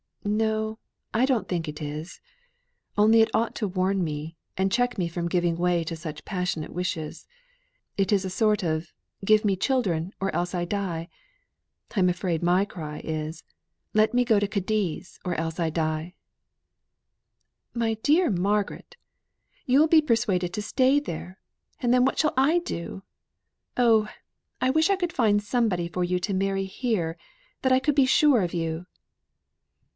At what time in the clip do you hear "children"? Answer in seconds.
9.55-10.13